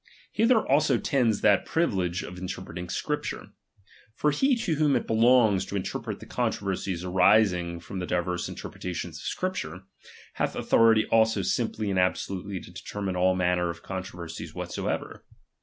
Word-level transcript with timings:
Hither 0.31 0.57
also 0.67 0.97
tends 0.97 1.41
the 1.41 1.61
privilege 1.63 2.23
of 2.23 2.39
interpreting 2.39 2.89
Scriptures. 2.89 3.49
For 4.15 4.31
he 4.31 4.55
to 4.55 4.73
whom 4.73 4.95
it 4.95 5.05
belongs 5.05 5.63
to 5.67 5.75
interpret 5.75 6.19
the 6.19 6.25
con 6.25 6.51
troversies 6.51 7.05
arising 7.05 7.79
from 7.79 7.99
the 7.99 8.07
divers 8.07 8.49
interpretations 8.49 9.17
of 9.19 9.25
Scriptures, 9.25 9.81
hath 10.33 10.55
authority 10.55 11.05
also 11.11 11.43
simply 11.43 11.91
and 11.91 11.99
abso 11.99 12.29
lutely 12.31 12.59
to 12.61 12.71
determine 12.71 13.15
all 13.15 13.35
manner 13.35 13.69
of 13.69 13.83
controversies 13.83 14.55
whatsoever. 14.55 15.23